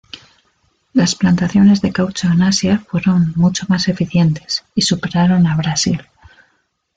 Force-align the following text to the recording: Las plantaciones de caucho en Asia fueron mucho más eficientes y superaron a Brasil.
Las 0.93 1.13
plantaciones 1.13 1.81
de 1.83 1.93
caucho 1.93 2.27
en 2.27 2.41
Asia 2.41 2.79
fueron 2.89 3.33
mucho 3.35 3.67
más 3.69 3.87
eficientes 3.87 4.65
y 4.73 4.81
superaron 4.81 5.45
a 5.45 5.55
Brasil. 5.55 6.03